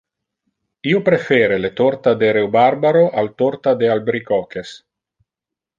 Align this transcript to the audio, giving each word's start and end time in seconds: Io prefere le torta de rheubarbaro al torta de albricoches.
Io 0.93 1.01
prefere 1.09 1.59
le 1.59 1.71
torta 1.81 2.15
de 2.23 2.31
rheubarbaro 2.39 3.05
al 3.23 3.33
torta 3.43 3.75
de 3.83 3.95
albricoches. 3.97 4.77